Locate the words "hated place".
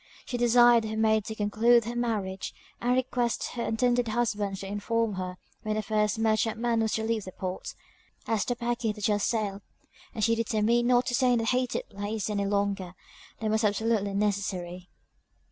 11.49-12.31